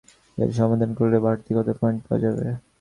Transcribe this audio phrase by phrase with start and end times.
[0.37, 2.45] এর সমাধান করলে বাড়তি কত পয়েন্ট পাওয়া যাবে?